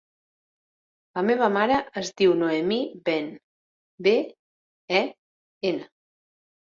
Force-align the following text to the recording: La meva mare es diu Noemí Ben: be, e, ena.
La 1.17 1.23
meva 1.27 1.49
mare 1.57 1.75
es 2.01 2.09
diu 2.21 2.33
Noemí 2.39 2.79
Ben: 3.09 3.29
be, 4.09 4.15
e, 5.01 5.03
ena. 5.75 5.87